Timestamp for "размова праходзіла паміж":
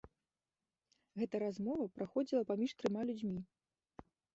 1.45-2.69